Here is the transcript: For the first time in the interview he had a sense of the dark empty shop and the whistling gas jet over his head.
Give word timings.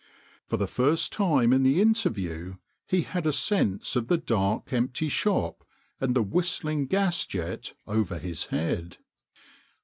For 0.47 0.57
the 0.57 0.65
first 0.65 1.13
time 1.13 1.53
in 1.53 1.61
the 1.61 1.79
interview 1.79 2.55
he 2.87 3.03
had 3.03 3.27
a 3.27 3.31
sense 3.31 3.95
of 3.95 4.07
the 4.07 4.17
dark 4.17 4.73
empty 4.73 5.09
shop 5.09 5.63
and 5.99 6.15
the 6.15 6.23
whistling 6.23 6.87
gas 6.87 7.23
jet 7.23 7.73
over 7.85 8.17
his 8.17 8.45
head. 8.47 8.97